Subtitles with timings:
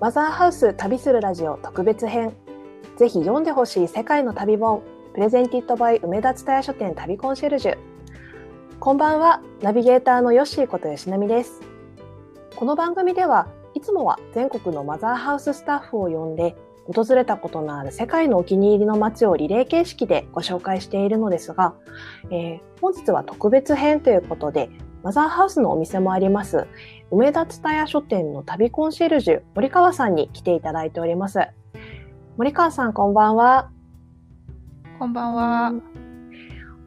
[0.00, 2.32] マザーハウス旅するラジオ特別編。
[2.96, 4.82] ぜひ読んでほしい世界の旅本
[5.12, 7.78] プレゼンティッドバイ梅田蔦屋書店旅コンシェルジュ。
[8.78, 11.62] こんばんはナビゲーターのヨッシーこと吉波です。
[12.54, 16.54] この番組ではいつもは全国のマザーハウススタッフを呼んで
[16.86, 21.74] 訪れたことのある世界のお気に入りの街をリレー形式でご紹介しているのですが、
[22.30, 24.70] えー、本日は特別編ということで
[25.08, 26.66] マザーハウスのお店もあります、
[27.10, 31.38] 梅田蔦屋書店の旅コンシェルジュ、森川さんに来ていただいております。
[32.36, 33.70] 森川さん、こんばんは。
[34.98, 35.72] こんばんは。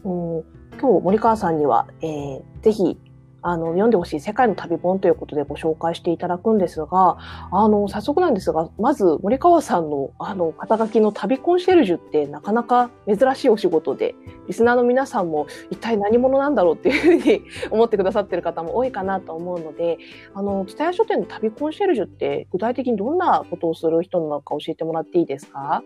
[0.03, 0.44] 今
[0.80, 2.99] 日、森川さんには、えー、ぜひ
[3.41, 7.18] あの、読んでほしい世界の旅本ということでご紹介していただくんですが、
[7.52, 14.16] あの、早速なんですが、まず森川さんの、あの、肩書きの旅コンシェルジュってなかなか珍しいお仕事で、
[14.48, 19.98] リスナーの皆さんも一体何者なんだろうっていうふうに思ってくださってる方も多いかなと思うので、
[20.33, 25.83] あの、北谷書店の旅コンシェルジュって具体的にどんなことをする人なのか教えてもらっていいですか？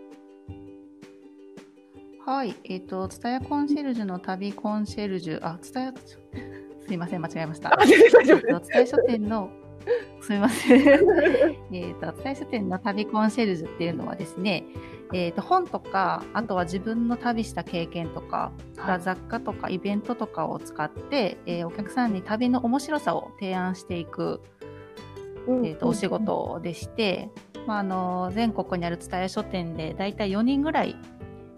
[2.26, 5.94] はい、えっ、ー、と、蔦屋コンシェルジュの旅コンシェルジュ、あ、蔦屋、
[6.86, 7.76] すみません、間違えました。
[7.76, 9.50] お伝え書店の
[10.22, 10.82] すみません。
[11.72, 14.64] えっと、伝 え書店の旅コンシェルジュっていうのはですね、
[15.14, 24.42] えーと、本とか、あとは自分の旅した経験とか、はい、雑貨とかイベントとかを使って、えー、お客さんに旅の面白さを提案していく、
[25.48, 27.30] えーと、お仕事でして、
[27.68, 30.96] まあ、あの全国にある蔦屋書店でだいたい4人ぐらい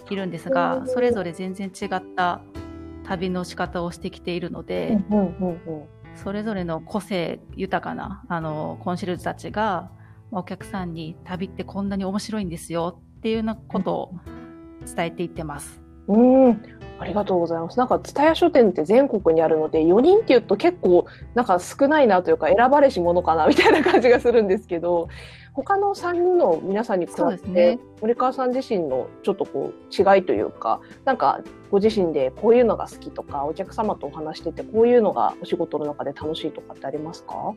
[0.10, 2.42] いるんですが、それぞれ全然違った
[3.08, 4.98] 旅の仕方をしてきているので、
[6.16, 9.92] それぞれの個性豊かなあのコンシェルジュたちが
[10.32, 14.14] お客さんに旅ってこんなに面白いんですよっていうようなことを
[14.86, 15.82] 伝えていってます。
[16.08, 16.62] うん
[17.00, 17.78] ありがとうございます。
[17.78, 21.06] なんか、蔦屋書店って全国にあるので、4人っていうと結構、
[21.36, 25.08] なんか少ないなというか、選ばれし者かなみたいな感じがするんですけど、
[25.58, 31.42] 他の3人の皆さんに比べて、ね、森川さん自身のちょっとこう、違いというか、なんか、
[31.72, 37.56] ご自身でこういうのが好きとか、お客様とお話してて、こういうのがお仕事の中で楽しいとかってありますか？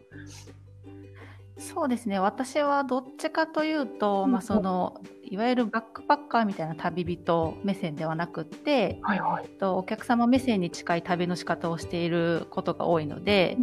[1.60, 2.19] そうですね。
[2.19, 13.59] 私はどっちかというと、まあ、そのいわゆるバックパッカーみたいな旅人目線ではなくって、はいはい、とお客様目線に近い旅の仕方をしていることが多いので、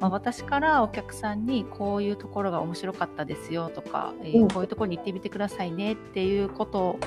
[0.00, 6.98] まあ、私からお客さんにこういうところが面白かったですよとか、えー、こういうところに行ってみてくださいねっていうこと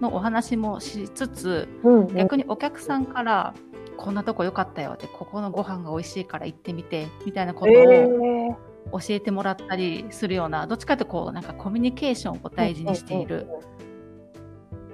[0.00, 3.54] のお話もしつつ、うんうん、逆にお客さんから
[3.96, 13.46] こんなとこ良かったよってここのご飯が美味しいから行ってみてみたいなことを、えー教えてもらったりするようなどっちかというとこうなんかコミュニケーションを大事にしている、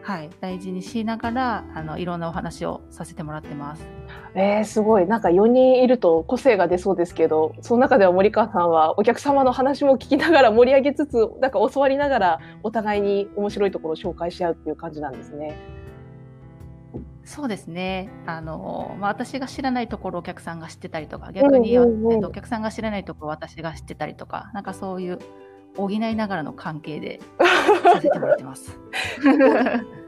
[0.03, 3.87] はい、大事にしながらあのいろんなお話をさせてもらってます。
[4.35, 15.78] えー、すごいなんか4人いると個性が出そうですけどその中では森川さんはお客様の話も聞きながら盛り上げつつなんか教わりながらお互いに面白いところを紹介し合うっていう感じなんですね。
[17.29, 18.09] そうですね。
[18.25, 25.19] あの、まあ、私が知らないところをお客さんが知ってたりとか、逆に、うんうんうん、お客さんが知らないところを私が知ってたりとか、なんかそういう
[25.79, 28.79] 補いながらの関係で させてもらってます。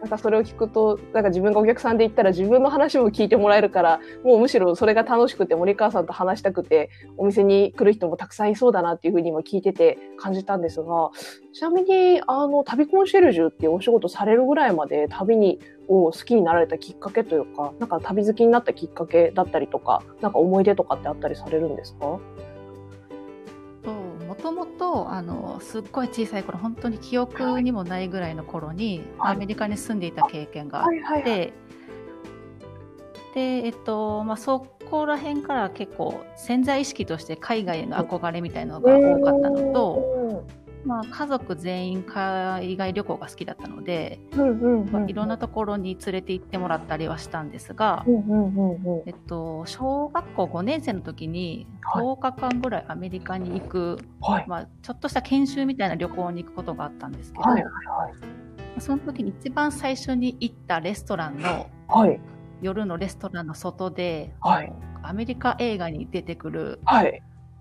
[0.00, 6.88] なんかそれを聞くと、なんか自分がお客さんで行ったら自分の話も聞いてもらえるから、もうむしろそれが楽しくて森川さんと話したくて、
[7.18, 11.10] お店に来る人もたくさんいそうだなっていうふうに今聞いてて感じたんですが、
[11.52, 22.06] ちなみに、あの、旅コンシェルジュっていうお仕事されるぐらいまで旅にを好きになられたきっかけというか、なんか旅好きになったきっかけだったりとか、なんか思い出とかってあったりされるんですか？
[22.06, 22.20] も
[24.40, 31.52] ともとあのすっごい小さい頃本当に記憶にもないぐらいの頃に、アメリカに住んでいた経験があって、
[33.34, 40.19] でえっとまあそこら辺から結構潜在意識として海外への憧れみたいなのが多かったのと、
[40.84, 44.18] まあ、家族全員海外旅行が好きだったので、
[44.90, 48.04] まあ、いろんなところに連れて行ってもらったりはしたんですが、
[49.06, 57.68] えっと、小学校5年生の時に10日間ぐらいアメリカに行く、はい、まあ、ちょっとした研修みたいな旅行に行くことがあったんですけど、はいは
[58.78, 61.70] い、その時に一番最初に行ったレストランの、
[62.62, 64.32] 夜のレストランの外で、
[65.02, 66.80] アメリカ映画に出てくる、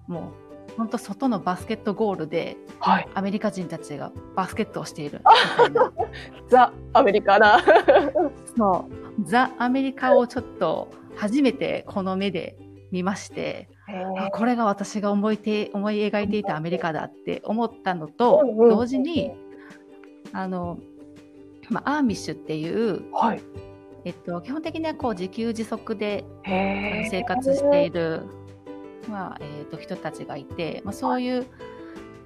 [0.07, 0.48] もう
[0.79, 5.21] 本当外のバスケットゴールで、はい、アメリカ人たちがバスケットをしている。
[6.47, 7.59] ザ・アメリカな
[8.57, 8.87] そ
[9.19, 9.23] う。
[9.25, 10.87] ザ・アメリカをちょっと
[11.17, 12.55] 初めてこの目で
[12.91, 13.67] 見まして
[14.31, 19.31] これが私が思いて思い描いていたアメリカだって思ったのと、うんうん、同時に
[20.31, 20.79] あの、
[21.69, 23.41] まあ、アーミッシュっていう、はい。
[24.05, 28.23] えっと、基本的にはこう自給自足で生活している
[29.07, 31.47] まあえーと、人たちがいて、まあ、そういう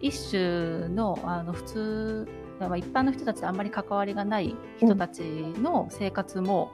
[0.02, 2.28] 一種のあの普通、
[2.60, 6.72] まあ、一般の人たちとあんまり関わりがない人たちの生活も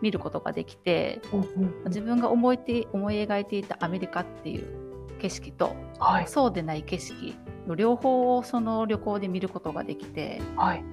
[0.00, 4.66] 見ることができて、うん、自分が思いて思い描いていたアメリカっていう
[5.18, 7.34] 景色と、はい、そうでない景色
[7.66, 10.84] の両方をその旅行で見ることができて、はい、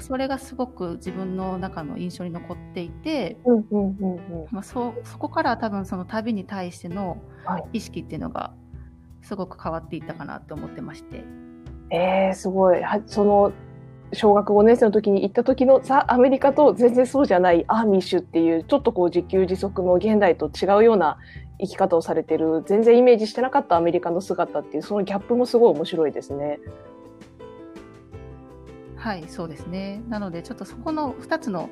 [0.00, 3.38] それがすごく自分の中の印象に残っていて、
[4.50, 7.18] まあ、そそこから多分その旅に対しての
[7.72, 8.52] 意識っていうのが
[9.22, 11.24] すごく変わっていったかなと思ってまして。
[11.90, 13.52] えー、すごいその
[14.12, 21.18] 小学5年生の時に行った時のザ・アメリカと全然そうじゃないアーミッシュっていうちょっとこう自給自足の現代と違うような
[21.60, 26.60] 生き方をされてる全然イメージしてなかったアメリカの姿っていうそのギャップもすごい面白いですね。
[29.06, 30.02] はいそうですね。
[30.08, 31.70] なのでちょっとそこの2つの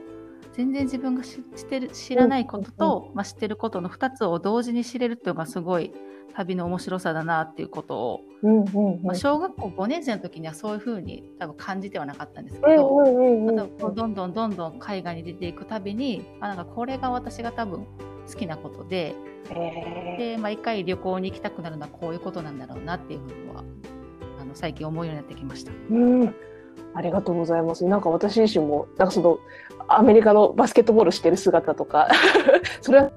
[0.52, 5.92] 全然自分が知ってる知らないことと、まあ、知ってることの2つを同時に知れるっていうのがすごい
[6.36, 17.84] 旅の面白さだなっていうことを、うんうんうん、まあ、小学校5年生の時にはそういうふうに多分感じてはなかったんですけど、うんうんうん、どんどんどんどん海外に出ていくたびにあなんかこれが私が多分
[18.28, 19.16] 好きなことで
[20.18, 23.64] で毎回旅行に行きたくなるのはこういうことなんだろうなっていうふうには
[24.40, 25.72] あの最近思うようになってきました。
[25.90, 26.34] うん
[26.94, 27.84] ありがとうございます。
[27.84, 29.38] なんか私自身も、なんかその、
[29.88, 32.08] アメリカのバスケットボールしてる姿とか
[32.80, 33.10] それは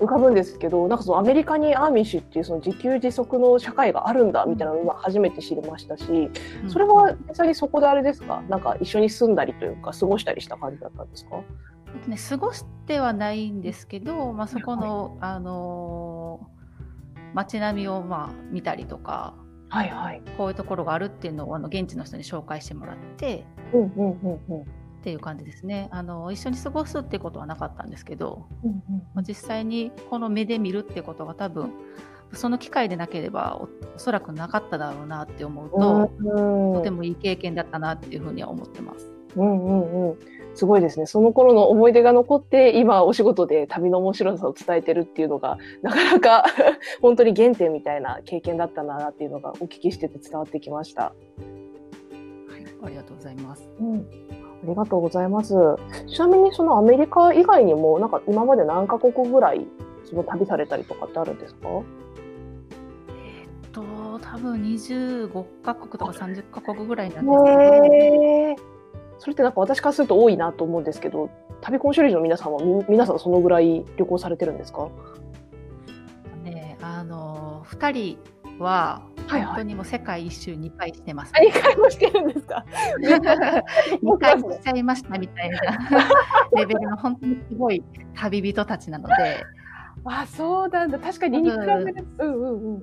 [0.00, 6.30] 浮かぶんですけど、なんかそのアメリカにアーミッシュっていうその自給自足の社会があるんだみたいなのを今初めて知りましたし、
[6.66, 11.36] それは実際にそこであれですか、なんか一緒に住んだりというか過ごしたりした感じだったんですか？
[12.08, 16.40] ね、過ごしてはないんですけど、まあ、そこの、はい、あの
[17.34, 19.34] 街並みをまあ見たりとか、
[19.74, 24.64] はいはい、こういうところがあるっていうのをあの現地の人に紹介してもらって、うんうんうんうん、っ
[25.02, 25.88] ていう感じですね。
[25.90, 28.82] あの一緒に過ごすっていうことはなかったんですけど、うん
[29.16, 31.72] うん、実際にこの目で見るってことが多分
[32.32, 33.68] その機会でなければお
[33.98, 35.76] そらくなかっただろうなって思うと、
[36.20, 39.10] うんうん、とてもいい経験だったなっていうふうには思ってます。
[39.34, 40.18] うんうんうん
[40.54, 41.06] すごいですね。
[41.06, 46.44] その頃の思い出が残って、今お仕事で旅の面白さを伝えてるっていうのが、なかなか
[47.02, 51.02] 本当に原点みたいな経験だったなっていうのがお聞きしてて伝わってきました。
[51.04, 53.68] はい、ありがとうございます。
[53.80, 53.96] うん。
[53.96, 55.54] ありがとうございます。
[56.06, 59.66] ちなみにそのアメリカ以外にも、なんか今まで何カ国ぐらい
[60.04, 61.68] その旅されたりとかってあるんですか？
[61.68, 63.82] えっと、
[64.22, 68.63] 多分25カ国とか30カ国ぐらいなんですけど。
[69.24, 71.30] それってなんか私からすると多いなと思うんですけど、
[71.62, 72.60] 旅コンシェルジュの皆さんは
[72.90, 74.90] 皆さんそのぐらい旅行されてるんですか？
[76.42, 78.18] ねあの2人
[78.62, 79.00] は
[79.30, 82.66] 本当にもう世界一周2回してます、ね、2回もしてるんですか？
[83.00, 85.58] 2回しちゃいましたみたいな。
[86.54, 87.82] レベルの本当にすごい
[88.14, 89.14] 旅人たちなので。
[90.04, 90.98] あそうなんだ。
[90.98, 92.06] 確かに2回目です。
[92.18, 92.82] うんうんうん、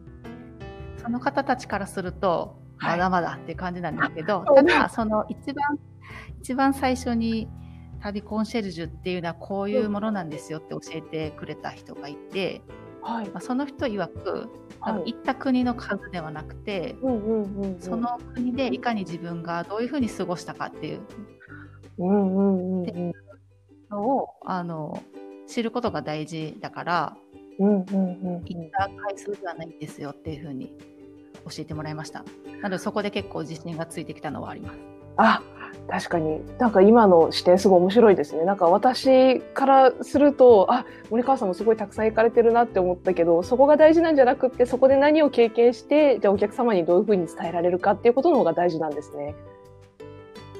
[0.97, 5.79] その方たちからするとまだまだっていう感じなんですけど、はい、ただその一番
[6.39, 7.47] 一番最初に
[8.01, 12.61] 旅コンシェルジュっていうのはこういうものなんですよって教えてくれた人がいて、
[13.01, 13.29] はい。
[13.29, 14.49] まあ、その人曰く
[14.83, 16.95] 多分行った国の数ではなくて、
[17.79, 21.01] その国でいかに自分がどういうふうに過ごしたかっていう
[23.91, 25.03] のをあの
[25.47, 27.17] 知ることが大事だから、
[27.59, 27.85] 行っ
[28.71, 30.73] た回数ではないんですよっていうふうに
[31.45, 32.23] 教えてもらいました。
[32.61, 34.79] なのでそこで結構自信がついてきたのはあります。
[35.17, 35.41] あ
[35.87, 49.35] 確かになんか今の視点すごい面白いですねなんか私からするとあ森川さんもすごいたくさん行かれてるなって思ったけどそこが大事なんじゃなくってそこで何を経験してじゃあお客様にどういうふうに伝えられるかっていうことの方が大事なんですね。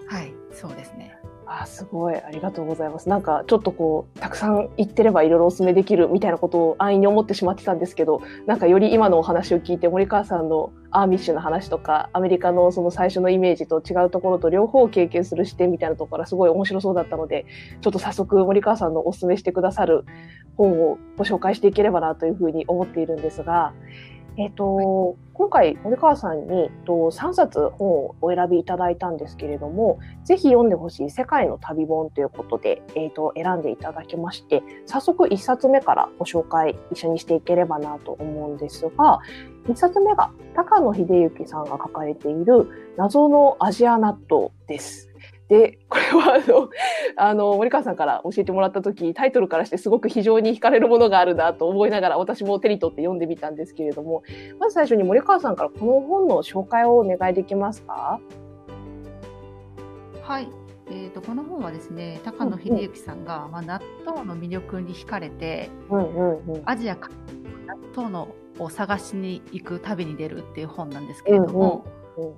[0.08, 2.16] はいそうですねあすごい。
[2.16, 3.10] ありがとうございます。
[3.10, 17.46] なんかちょっとこうたくさん行ってればいろいろお勧めできるみたいなことを安易に思ってしまってたんですけどなんかより今のお話を聞いて森川さんのアーミッシュの話とかアメリカのその最初のイメージと違うところと両方を経験する視点みたいなところがすごい面白そうだったので
[17.82, 20.06] ちょっと早速森川さんのお勧めしてくださる
[20.58, 23.74] 本をご紹介していければなというふうに思っているんですが
[24.42, 39.20] えっ、ー、と、今回、森川さんにと3冊本をお選びいただいたんですけれども、ぜひ読んでほしい世界の旅本ということで、えっ、ー、と、選んでいただきまして、早速1冊目からご紹介一緒にしていければなと思うんですが、
[39.68, 45.11] 1冊目が高野秀幸さんが書かれている謎のアジア納豆です。
[45.52, 46.70] で、これはあの、
[47.18, 54.24] あの、森川さんから教えてもらった時、タイトルからしてすごく非常に惹かれるものがあるなと思いながら、私も手に取って読んでみたんですけれども、
[54.60, 58.22] まず最初に森川さんからこの本の紹介をお願いできますか？
[60.24, 60.48] はい。
[60.88, 67.12] えーと、この本はですね高野秀幸さんが、うんうん、まあ、納豆の魅力に惹かれて、うんうんうん、アジア各
[67.68, 71.86] 納豆のを探しに行く旅に出るっていう本なんですけれども、
[72.18, 72.38] うんうんうん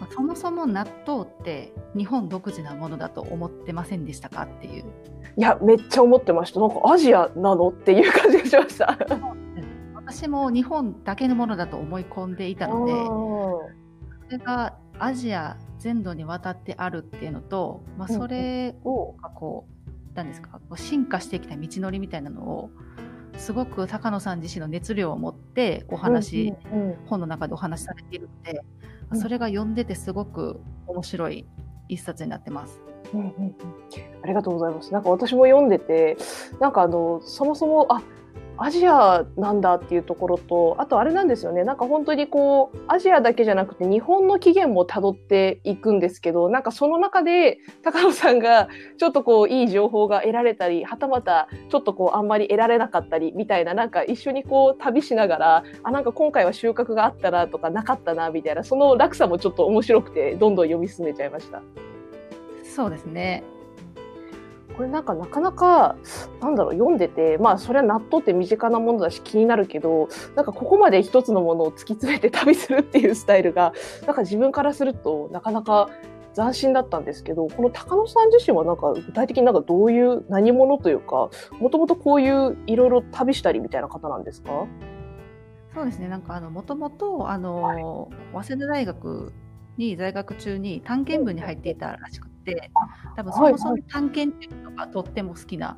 [0.00, 4.84] まあ、そもそも納豆って日本独自なものだと思ってませんでしたかっていう。
[5.36, 6.60] いやめっちゃ思ってました。
[6.60, 8.98] なんかアジアなのっていう感じがしました。
[9.94, 12.92] 私も日本だけのものだと思い込んでいたので
[14.26, 22.70] それがアジア全土にわたってあるっていうのと、まあ、それをこう何ですか進化してきた道のりみたいなのを
[23.36, 28.79] すごく高野さん自身の熱量を持ってお話、うんうんうん、本の中でお話しされているので、うん、
[29.14, 31.46] それが読んでてすごく面白い
[31.88, 32.80] 一冊になってます。
[33.12, 33.54] うんうんうん、
[34.22, 34.92] ありがとうございます。
[34.92, 36.16] なんか私も読んでて、
[36.60, 38.02] なんかあのそもそもあ
[38.62, 61.62] アジアなんだっていうところとあとあれなんですよねなんか本当にこうアジアだけじゃなくて日本の起源もたどっていくんですけどなんかその中で高野さんがちょっとこういい情報が得られたりはたまたちょっとこうあんまり得られなかったりみたいななんか一緒にこう旅しながらあなんか今回は収穫があったなとかなかったなみたいなその落差もちょっと面白くてどんどん読み進めちゃいました。
[62.62, 63.42] そうですね
[64.80, 65.96] これなんかなかなか
[66.40, 73.74] なんだろう読んでてまあそれは納豆って身近なものだし気になるけどなんかここまで一つのものを突き詰めて旅するっていうスタイルが
[74.06, 75.90] なんか自分からするとなかなか
[76.34, 84.66] 斬新だったんですけどこの高野さん自身はなんか具体的になんかどういう何者というかもともとこういういろいろ旅したりみたいな方なんですか？
[85.74, 86.08] そうですね。
[86.08, 87.82] なんかあのもともとあの、はい、
[88.32, 89.34] 早稲田大学
[89.76, 92.70] に在学中に探検部に入っていたらしくて
[93.16, 95.76] 多分そもそも探検っていうのがとっても好きな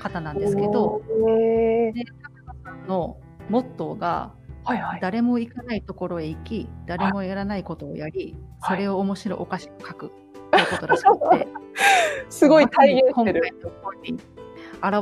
[0.00, 3.16] 方なんですけど、はい、で高野さんの
[3.48, 10.12] モットーが、はいはい、誰も行かないところへ行き誰もやらないことをやり、はい、それを面白いお菓子を書く
[10.50, 11.48] ということらしくて
[12.30, 13.42] すごい体現してる
[13.82, 14.12] 今に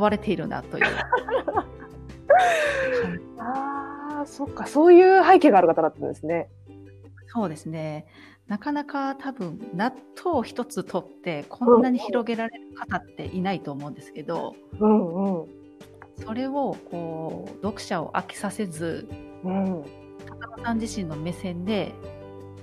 [0.00, 0.84] 現れているなという。
[3.38, 6.48] ああそっかそういう背景がある方だったんですね。
[7.28, 8.06] そうですね。
[8.48, 9.92] なかなか多分納
[10.24, 15.46] 豆を一つ取ってこんなに広げられる方っていないと思うんですけど、うんうん、
[16.24, 19.08] それをこう読者を飽きさせず、
[19.42, 19.84] うん、
[20.26, 21.92] 高野さん自身の目線で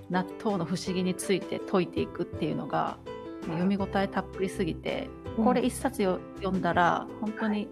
[0.10, 2.98] 納豆の不思議について解いていくっていうのが
[3.48, 7.68] 読み応えたっぷりすぎて、これ一冊よ読んだら本当に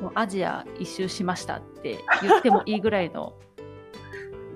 [0.00, 3.34] もうアジア一周しましたって言ってもいいぐらいの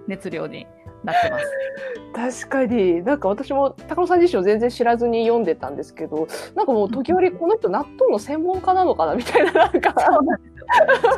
[0.06, 0.66] 熱量に
[1.04, 1.52] なってます。
[2.44, 3.02] 確かに。
[3.02, 9.94] なんか私も高野さん自身を全然知らずに読んでたんですけどなんかもう時折この人納豆の専門家なのかなみたいななんか。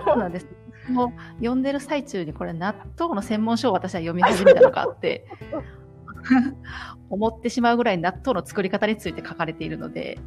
[0.04, 0.48] そうなんです
[0.88, 5.24] もう読んでる最中にこれ納豆の専門書を私は読み始めたのかって
[7.08, 10.18] 思ってしまうぐらい納豆の作り方について書かれているので。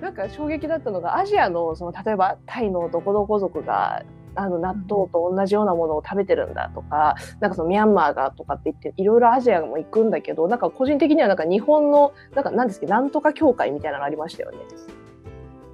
[0.00, 4.02] なんか衝撃だったのがアジアのその例えばタイのどこどこ族が
[4.36, 14.58] あの納豆と同じようなものを食べてるんだとか、なんかそのミャンマーがとかって言っていろいろアジアも行くんだけどなんか個人的にはなんか日本のなんか何ですけどなんとか協会みたいなのありましたよね。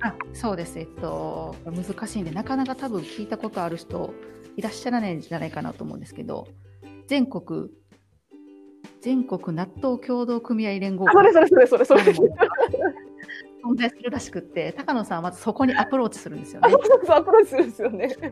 [0.05, 4.13] あそうです、えっと、難しいんでなかなか多分聞いたことある人
[4.57, 6.49] いらっしゃらないんじゃないかなと思うんですけど
[7.07, 7.69] 全国
[9.01, 11.13] 全国納豆協同組合連合会。
[11.33, 12.31] それそれそれそれそれ
[13.65, 16.69] 存在するらしくって高野さんはまずそこにアプローチするんですよね。
[17.09, 18.09] アプローチするんですよね。
[18.09, 18.27] そ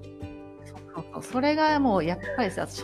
[1.01, 2.83] うそうそれがもうやっぱりさ視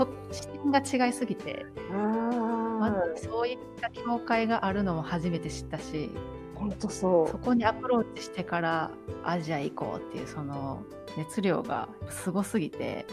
[0.48, 6.10] 点が違いすぎてまずそういった境界があるのも初めて知ったし
[6.54, 8.90] 本当そうそこにアプローチしてから
[9.24, 10.82] アジア行こうっていうその
[11.16, 13.06] 熱量がすごすぎて。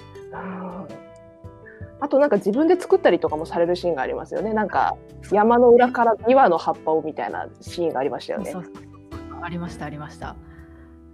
[2.00, 4.54] あとなんか自分で作ったりとかもされるシーンがありますよね。
[4.54, 4.98] なんか
[5.32, 8.52] 山の裏から2羽の葉っぱをみたいなシーンがありましたよね。
[8.52, 8.74] そうそう
[9.44, 10.36] ありましたありました。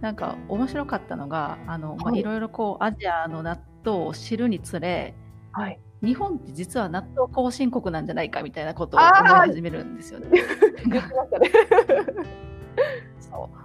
[0.01, 2.23] なんか面白かったのがあの、まあ、い。
[2.23, 5.13] ろいろこうアジアの納豆を知るにつれ、
[5.51, 9.11] はい、日本って実は納豆後進国なんじゃないかみたいなことを思い
[9.49, 10.29] 始めるんですよね。
[13.19, 13.57] そう。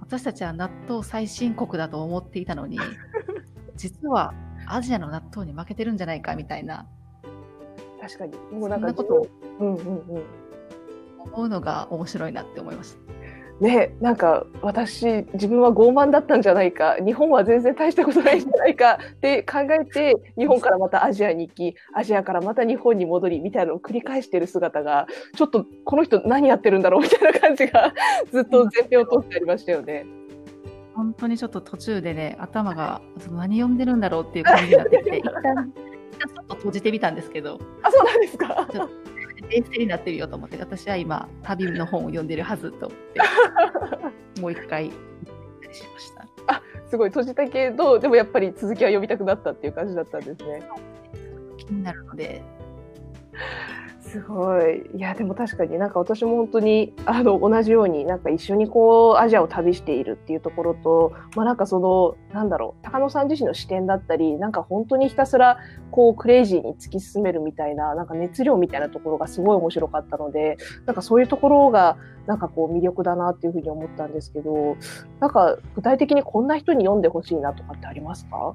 [0.00, 2.78] 私たちは納豆最新国だと思っていたのに
[3.76, 4.34] 実は
[4.66, 6.86] アジアの納豆に負けてるんじゃないかみたいな。
[8.00, 8.36] 確かに。
[8.52, 9.26] もうなんかことを、
[9.58, 10.24] うんうんうん、
[11.32, 13.21] 思うのが面白いなって思いました。
[13.62, 27.94] ね、なんか私自分は傲慢だったんじゃないか日本は全然大したことないんじゃないかって考えて日本からまたアジアに行きアジアからまた日本に戻りみたいなのを繰り返している姿がちょっとこの人何やってるんだろうみたいな感じが
[28.32, 30.06] ずっと前提を通ってありましたよね。
[30.96, 33.00] 本当にちょっと途中でね頭が
[33.30, 35.72] 何読んでるんだろうっていう感じになってきて 一旦
[36.18, 38.66] ちょっと閉じてみたんですけどあそうなんですか
[39.52, 42.98] 冷静になってるよと思って私は今旅の本を読んでるはずと思っ
[44.34, 44.94] て もう一回し
[45.92, 46.26] ました。
[46.46, 50.62] あすごい閉じたけどでもやっぱり続きは読みたくなったっていう感じだったんですね。
[51.58, 52.42] 気になるので。
[54.12, 54.90] すごい。
[54.94, 65.56] いや、でも確かになんか私も本当に、あの、同じようになんか一緒にこう、アジアを旅しているっていうところと、まあなんかその、なんだろう、高野さん自身の視点だったり、なんか本当にひたすら、
[65.90, 74.76] こう、クレイジーに突き進めるみたいな、なんか熱量みたいなところがすごい面白かったので、なんかそういうところが、なんかこう魅力だなっていうふうに思ったんですけど、
[75.20, 78.54] なんか具体的にこんな人に読んでほしいなとかってありますか？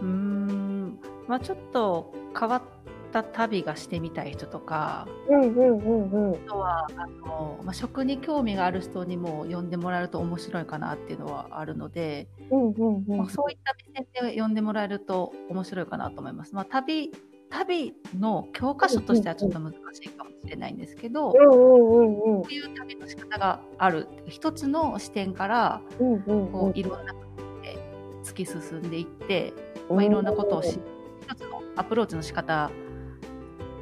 [0.00, 2.62] うん、まあちょっと変わっ
[3.06, 13.16] た旅がしてみたい人とか、うんうんうんうん、あとはあの、まあ、食に興味がある人にも読んでもらえると面白いかなっていうのはあるので、うんうんうん。
[13.18, 16.54] まあ、そういった目線で読んでもらえると面白いかなと思います。
[16.54, 17.12] まあ、旅
[17.48, 27.78] 旅の教科書としてはちょっと難しいかもしれないんですけど、うんうんうん、こういう旅の仕方がある一つの視点から、うんうんうん、こういろんなことで
[28.24, 29.52] 突き進んでいって、
[29.88, 30.96] まあ、いろんなことを知って
[31.26, 32.70] 一つのアプローチの仕方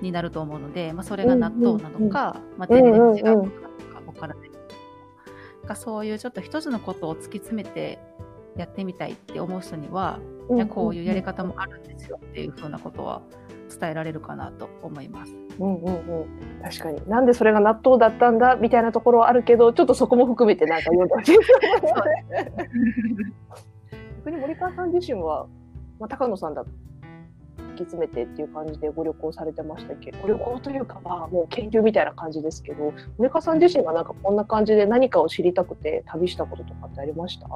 [0.05, 4.51] になると思うので、まあ、それが納豆なのか、まあ、全然違うことなのか分からない。
[5.67, 7.99] がそういうちょっと一つのことを突き詰めて
[8.57, 10.21] やってみたいって思う人には、
[10.55, 13.23] いやこういうやり方もあるんですよっていうふうなことは
[13.69, 15.35] 伝えられるかなと思います。
[15.59, 16.27] うんうんうん、
[16.63, 17.01] 確かに。
[17.09, 21.39] なんでそれが納豆だったんだみたいなところはあるけどちょっとそこも含めてなんか読んでほしい。
[24.25, 25.47] 逆に森川さん自身は、
[25.99, 26.65] まあ、高野さんだ
[27.75, 30.19] き詰めてっていう感じでご旅行されてましたけど。
[30.21, 37.47] ご旅行というかまあもう研究みたいな感じですけど森川さん自身がなんかこんな感じで何かを知りたくて旅したこととかってありました？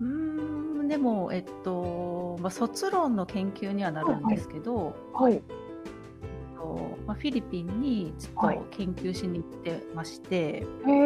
[0.00, 5.42] うんでもえっと、まあ、卒論の研究にはなるんですけど、はい、はい。
[7.06, 10.96] まあ、フィリピンにちょっと研究しに行ってまして、はい、へ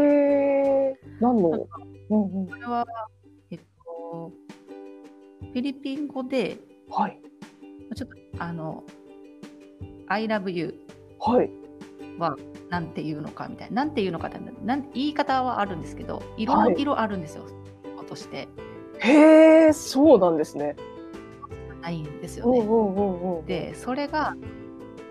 [0.93, 1.67] え何の、
[2.11, 2.87] うんうん、これは、
[3.51, 4.33] えっと、
[5.41, 6.59] フィリピン語で、
[6.91, 7.19] はい、
[7.95, 8.85] ちょっとあの
[10.09, 10.75] 「I love you」
[12.19, 12.37] は
[12.71, 18.49] なんて言うのかみたいな、なんて言うのかってなん言い方はあるんですけどいろいろあるんですよ、はい、として。
[18.99, 20.77] へえそうなんですね。
[21.83, 23.43] ないんですよね。
[23.47, 24.37] でそれが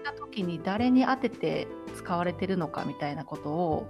[0.04, 3.88] た時に誰に当てて使われてるのかみたいなことを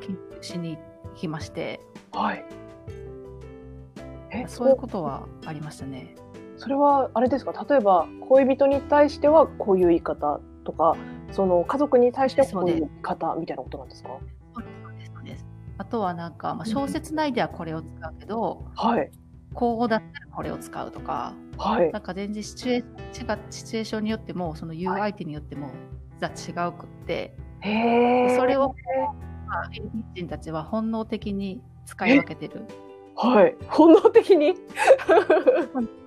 [0.00, 1.80] 研究しに行きまして、
[2.12, 2.44] はい、
[4.48, 6.14] そういうことはありましたね。
[6.62, 7.66] それはあれですか？
[7.68, 10.96] 例えば恋人に対してはこういう言い方とか
[11.32, 14.10] その家族に対してはこういう言い方みたいなことなんですか？
[15.78, 19.10] あとはなんか、まあ、小説内ではこれを使うけど、はい、
[19.52, 22.84] 口語だったらこれを使うとか、はい、なんか全然シチュエ
[23.50, 25.70] シチュエーションによってもその言う相手によっても
[26.20, 28.76] 実は違うくって、はい、それを、
[29.48, 29.82] まあ、エ
[30.14, 32.64] 人たちは本能的に使い分けてる。
[33.16, 34.54] はい、本能的に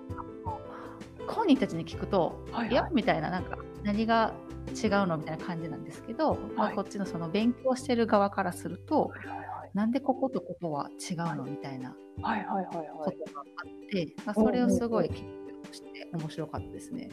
[1.36, 4.34] 本人たちに聞くと、はいはい、いやみたいななんか何が
[4.70, 17.10] 違うのみたいな感じなんですけど、はい、まあ、こっちのその勉強してる側からすると、はいはいはい、なんでこことここは違うのみたいなことがあって、まあ、それをすごい聞きして面白かったですね。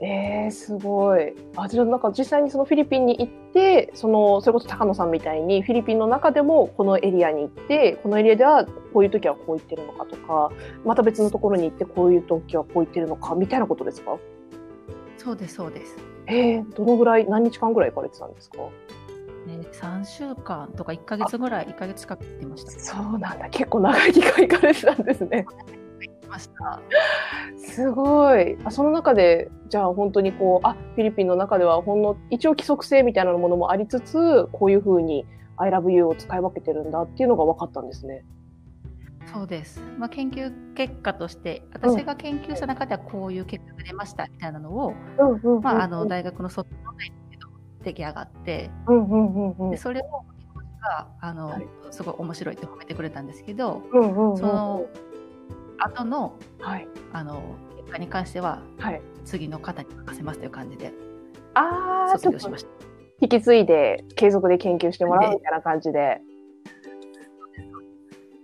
[0.00, 1.34] えー、すごい。
[1.56, 10.52] あ、じゃなんか実際にそのフィリピンに行って、その、それこそ高野さんみたいにフィリピンの中でもこのエリアに行って、このエリアではこういう時はこう言ってるのかとか、
[10.84, 14.18] また別のところに行ってこういう時はこう言ってるのかみたいなことですか？
[15.16, 15.96] そうです、そうです。
[16.26, 18.58] えー、どのぐらい、何日間ぐらい行かれてたんですか？
[19.48, 22.70] ね、3週間とか1か月ぐらい、1か月近く行ってました。
[22.70, 25.44] そうなんだ、結構長い期間行かれてたんですね。
[26.28, 26.80] ました。
[27.56, 28.56] すごい。
[28.64, 38.24] あその中で、じゃあ本当にこう、あ、フィリピンの中ではほんの一応規則性みたいなものもありつつ、こういうふうに I love you を使い分けてるんだっていうのが分かったんですね。
[39.32, 39.82] そうです。
[39.98, 44.94] まあ、研究結果として、私が研究した中ではこういう結果が出ましたみたいなのを、
[45.62, 47.38] まあ、あの大学の卒論内で
[47.84, 48.70] 出来上がって、
[49.70, 50.24] でそれを
[50.80, 54.86] があの、はい、すごい面白いって褒めてくれたんですけど、その
[55.78, 60.92] 後の,、はい、あの結果に関しては、はい、次の方に任せますという感じで
[61.54, 62.68] あ卒業しました。
[63.20, 66.20] 引き継いで継続で研究してもらうみたいな感じで。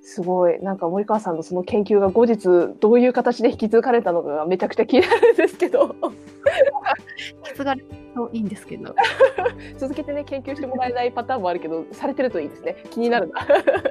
[0.03, 0.61] すごい。
[0.61, 5.97] なんか森川さんのその研究が後日どういう形で引き継がれたのかがめちゃくちゃ気になるんですけど。
[6.03, 8.95] 引き継がれるといいんですけど。
[9.79, 12.77] 続けてね、研究してもらえないパターンもあるけど、されてるといいですね。
[12.91, 13.41] 気になるな。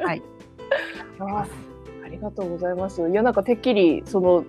[0.06, 0.22] はい。
[2.13, 3.10] ありがとうございます。
[3.10, 4.45] いや、なんかてっきり、その、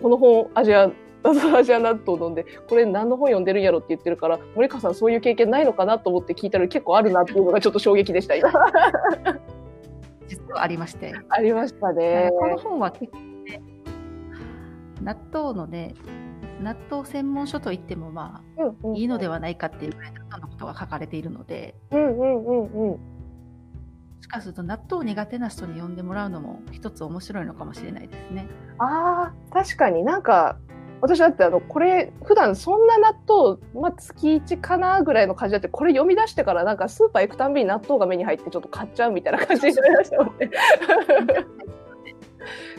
[0.00, 0.90] この本、アジア
[1.56, 8.50] アジア納豆飲んで、これ何の本読んでるんやろって言ってるから、森川さんそういう経験ないのかなと思って聞いたら結構あるなっていうのがちょっと衝撃でした、今。
[10.26, 11.12] 実はありまして。
[11.28, 12.30] ありましたね。
[12.38, 13.62] この本は結構ね、
[15.02, 15.94] 納豆のね、
[16.60, 22.98] 納豆専門書といってもまあ、うんうん、いいのではないかっていうぐらいのことが書かれているので、うんうんうんうん、
[24.22, 28.46] しかすると納豆苦手な人に読んでもらうのも一つ面白いのかもしれないですね。
[28.78, 30.56] あ確かになんか
[31.00, 40.50] 私だってあのこれ普段そんな納豆、まあ、月1かなぐらいの感じだってこれ読み出してからなんかスーパー行くたんびに納豆が目に入ってちょっと買っちゃうみたいな感じになりましたもんね。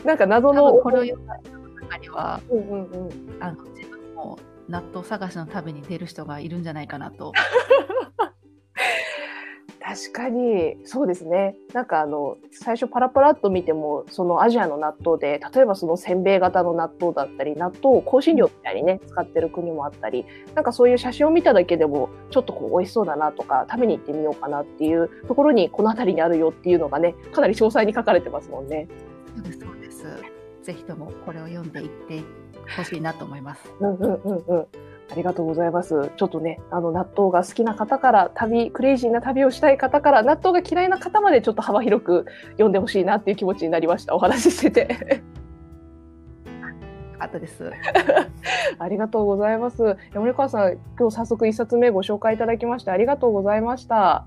[0.04, 1.38] なんか謎のこれを読んだ
[1.82, 7.34] 中には、うんうんうん、あの自分も納豆探しの旅に出る人がいるんじゃないかなと
[9.86, 28.88] 確かにそうですねなんかあの最初パラパラっと見てもそのアジアの納豆で例えばそのせんべい型の納豆だったり納豆を香辛料みたいにね使ってる国もあったりなんかそういう写真を見ただけでもちょっとこう美味しそうだなとか食べに行ってみようかなっていうところにこの辺りにあるよっていうのがねかなり詳細に書かれてますもんね。
[29.36, 30.06] そうですそうです
[30.62, 32.22] ぜひともこれを読んでいって
[32.74, 33.70] ほしいなと思います。
[33.80, 34.66] うんうんうんうん。
[35.10, 36.10] ありがとうございます。
[36.16, 44.14] ちょっとね、あの納豆が好きな方から旅、クレイジーな旅をしたい方から、納豆が嫌いな方までちょっと幅広く読んでほしいなっていう気持ちになりました。
[44.14, 45.22] お話ししてて。
[47.18, 47.70] あったです。
[48.78, 49.96] ありがとうございます。
[50.14, 54.14] 山川さん、今日早速一冊目ご紹介いただきましてありがとうございました。
[54.14, 54.26] あ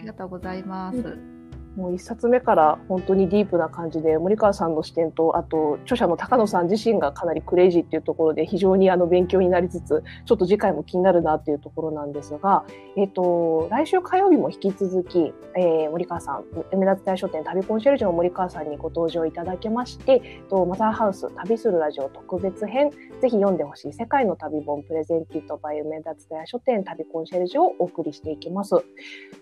[0.00, 0.96] りがとうございます。
[0.96, 1.29] うん
[1.76, 12.64] もう一冊目から本当にディープな感じで森川さんの視点とあと著者の高野さん自身がかなりクレイジーっていうところで非常にあの勉強になりつつちょっと次回も気になるなっていうところなんですが、
[12.96, 16.44] えっ、と来週火曜日も引き続き、えー、森川さん
[16.76, 28.74] 目立つ大書店旅コンシェルジュの森川さんにご登場いただきまして、とマザーハウス旅するラジオ特別編ぜひ読んでほしい世界の旅本プレゼンティットバイ目立つ大書店旅コンシェルジュをお送りしていきます。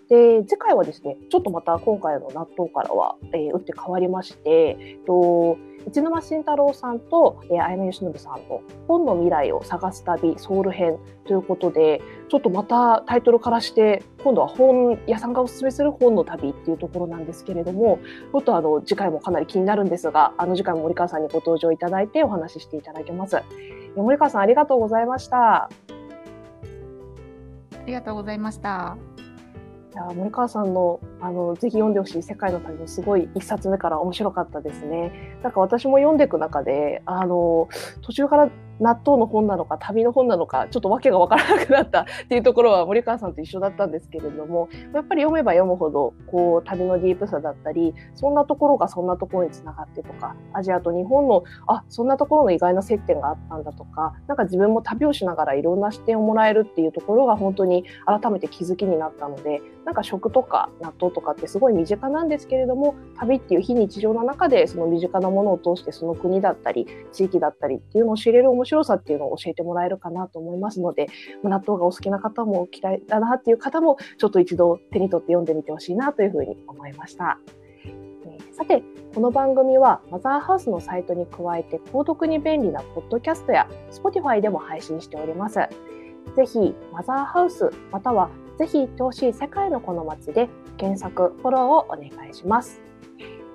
[0.09, 17.99] で次回はですねちょっとまた今回の納豆からは、えー、打って変わりまして、えっと、市沼慎太郎さんと、えー、綾野義信さんの本の未来を探す旅ソウル編ということで、ちょっとまたタイトルからして、今度は本屋さんがおすすめする本の旅っていうところなんですけれども、
[18.31, 23.41] ちょっとあの、次回もかなり気になるんですが、あの次回も森川さんにご登場いただいてお話ししていただきます。
[23.95, 25.63] 森川さんありがとうございました。
[25.65, 25.69] あ
[27.85, 28.97] りがとうございました。
[29.93, 35.11] いや森川さんのあのぜひ読んでほしい「世界の旅」もすごい一冊目から面白かったですね。
[35.43, 37.67] なんか私も読んでいく中であの
[38.01, 71.07] 途中から納豆の本なのか旅の本なのかちょっと訳が分からなくなったっていうところは森川さんと一緒だったんですけれどもやっぱり読めば読むほどこう旅のディープさだったりそんなところがそんなところにつながってとかアジアと日本のあそんなところの意外な接点があったんだとかなんか自分も旅をしながらいろんな視点をもらえるっていうところが本当に改めて気づきになったのでなんか食とか納豆とかってすごい身近なんですけれども旅っていう非日常の中でその身近なものを通してその国だったり地域だったりっていうのを知れる面白さっていうのを教えてもらえるかなと思いますので
[71.43, 77.39] 納豆がお好きな方も嫌いだなっていう方もちょっと一度手に取って読んでみてほしいなというふうに思いました。
[78.59, 78.83] さて、
[79.15, 85.55] この番組はマザーハウスのサイトに加えて購読に便利なポッドキャストや Spotify でも配信しております。
[85.55, 85.69] ぜ
[86.45, 92.81] ひ、マザーハウスまたはぜひ行ってほしい世界のこの街で検索、フォローをお願いします。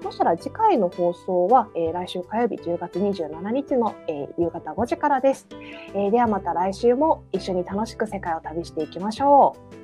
[0.03, 5.47] そしたら次回の放送は、えー、来週火曜日10月27日の、えー、夕方5時からです、
[5.95, 9.84] えー、ではまた来週も一緒に楽しく世界を旅していきましょう。